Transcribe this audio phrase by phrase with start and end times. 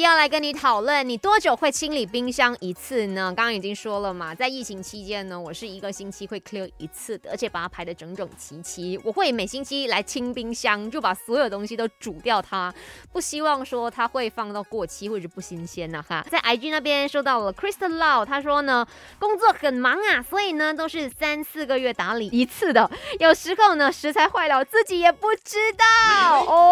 [0.00, 3.32] 要来跟你讨论，你多久会清理冰箱一次呢？
[3.36, 9.00] 刚刚已经说了嘛，在疫情期间呢，我是一个星期会 clear 一次的，而且把它排的整整齐齐。
[9.04, 12.72] 我会每星期来清冰箱，就把所有东西都煮掉它，
[13.12, 16.24] 不希望说它会放到过期或者不新鲜呢哈。
[16.30, 18.86] 在 IG 那边收到了 Crystal Lau，他说呢，
[19.18, 26.69] 工作很忙啊，所以呢都是三四个月打理一次的，有时候呢食材坏了自己也不知道哦，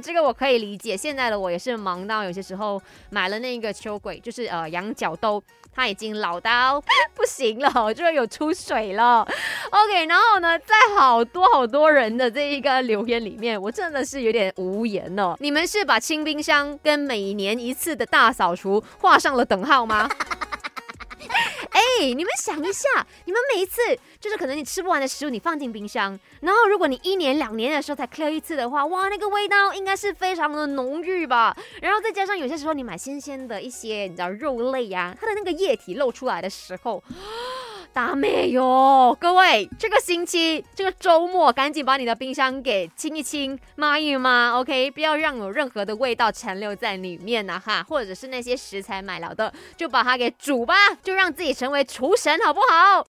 [0.00, 0.96] 这个我可以理解。
[0.96, 2.80] 现在的我也是忙到有些时候
[3.10, 5.42] 买了那个秋葵，就是呃羊角豆，
[5.74, 6.80] 它已经老到
[7.14, 9.26] 不行了，就是有出水了。
[9.70, 15.36] OK，然后呢，在好多好多人的这一个留言里面，我真的是有点无言了。
[15.40, 20.08] 你们是把清冰箱跟每年一次的大扫除画上了等号吗？
[22.06, 22.88] 你们想一下，
[23.24, 23.80] 你们每一次
[24.20, 31.56] 就是可能你吃不完的食物，你放进冰箱，然后如果你一年两年的时候才 clear 一次的话，哇，那个味道应该是非常的浓郁吧。
[31.82, 37.02] 然后再加上有些时候你买新鲜的一些，你知道肉类呀，它的那个液体露出来的时候。
[37.98, 53.04] 达美哟，各位，这个星期这个周末赶紧把你的冰箱给清一清、抹一抹，OK，不要让有任何的味道残留在里面呐哈，或者是那些食材买了的，就把它给煮吧，就让自己成为厨神，好不好？